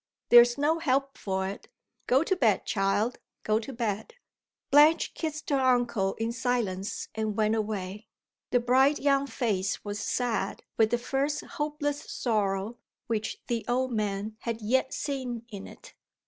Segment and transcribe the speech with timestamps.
[0.29, 1.67] There is no help for it.
[2.07, 4.15] Go to bed, child go to bed."
[4.71, 8.07] Blanche kissed her uncle in silence and went away.
[8.49, 14.37] The bright young face was sad with the first hopeless sorrow which the old man
[14.39, 15.93] had yet seen in it.